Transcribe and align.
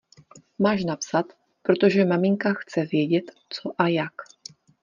Máš 0.59 0.83
napsat, 0.83 1.25
protože 1.61 2.05
maminka 2.05 2.53
chce 2.53 2.85
vědět 2.85 3.31
co 3.49 3.71
a 3.81 3.87
jak. 3.87 4.13